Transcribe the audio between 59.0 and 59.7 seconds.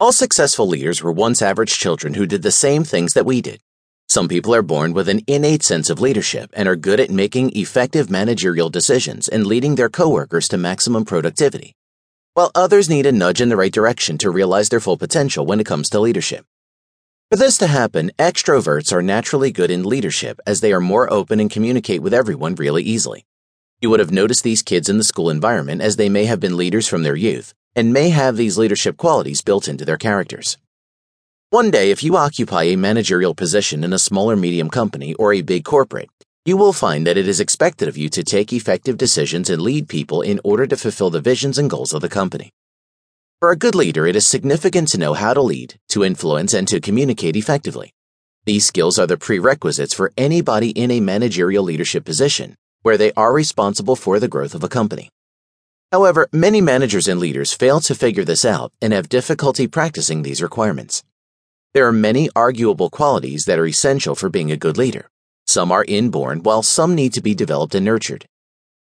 difficulty